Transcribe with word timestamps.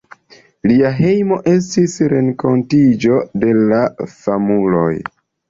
Lia 0.69 0.87
hejmo 0.99 1.37
estis 1.51 1.97
renkontiĝo 2.13 3.21
de 3.45 3.53
famuloj. 4.17 4.91